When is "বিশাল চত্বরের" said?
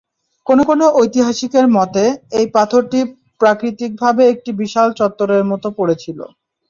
4.61-5.43